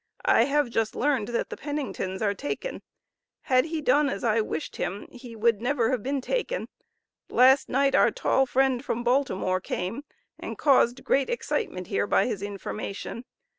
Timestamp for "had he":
3.41-3.81